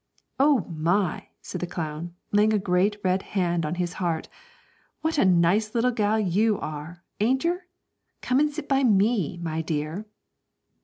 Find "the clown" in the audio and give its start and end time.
1.61-2.15